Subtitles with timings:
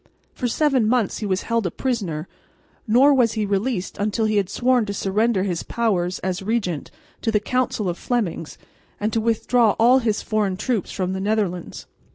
[0.33, 2.27] For seven months he was held a prisoner;
[2.87, 6.89] nor was he released until he had sworn to surrender his powers, as regent,
[7.21, 8.57] to a council of Flemings
[8.99, 11.85] and to withdraw all his foreign troops from the Netherlands.